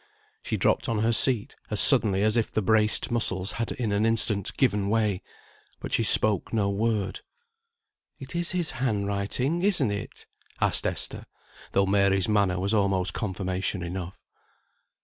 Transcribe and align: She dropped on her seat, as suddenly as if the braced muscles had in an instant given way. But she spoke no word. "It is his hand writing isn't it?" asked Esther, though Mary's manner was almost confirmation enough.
She 0.43 0.57
dropped 0.57 0.89
on 0.89 1.03
her 1.03 1.11
seat, 1.11 1.55
as 1.69 1.79
suddenly 1.79 2.23
as 2.23 2.35
if 2.35 2.51
the 2.51 2.63
braced 2.63 3.11
muscles 3.11 3.51
had 3.51 3.71
in 3.73 3.91
an 3.91 4.03
instant 4.03 4.51
given 4.57 4.89
way. 4.89 5.21
But 5.79 5.93
she 5.93 6.01
spoke 6.01 6.51
no 6.51 6.71
word. 6.71 7.21
"It 8.17 8.35
is 8.35 8.49
his 8.49 8.71
hand 8.71 9.05
writing 9.05 9.61
isn't 9.61 9.91
it?" 9.91 10.25
asked 10.59 10.87
Esther, 10.87 11.27
though 11.73 11.85
Mary's 11.85 12.27
manner 12.27 12.59
was 12.59 12.73
almost 12.73 13.13
confirmation 13.13 13.83
enough. 13.83 14.25